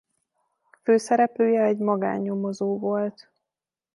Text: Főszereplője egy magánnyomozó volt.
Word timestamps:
Főszereplője 0.83 1.61
egy 1.63 1.77
magánnyomozó 1.77 2.79
volt. 2.79 3.31